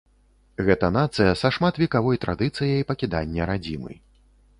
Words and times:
Гэта 0.67 0.87
нацыя 0.95 1.33
са 1.41 1.51
шматвекавой 1.57 2.19
традыцыяй 2.25 2.81
пакідання 2.93 3.47
радзімы. 3.51 3.93